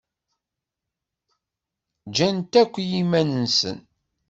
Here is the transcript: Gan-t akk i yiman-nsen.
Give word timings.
Gan-t 2.15 2.53
akk 2.61 2.73
i 2.81 2.85
yiman-nsen. 2.91 3.77